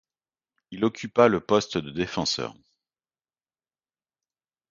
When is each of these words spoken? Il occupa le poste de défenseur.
Il 0.71 0.83
occupa 0.83 1.27
le 1.27 1.39
poste 1.41 1.77
de 1.77 1.91
défenseur. 1.91 2.55